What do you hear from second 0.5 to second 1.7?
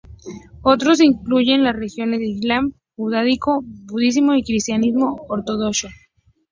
Otros incluyen